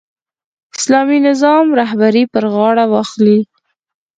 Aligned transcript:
اسلامي 0.77 1.17
نظام 1.27 1.65
رهبري 1.79 2.23
پر 2.33 2.43
غاړه 2.53 2.85
واخلي. 2.93 3.39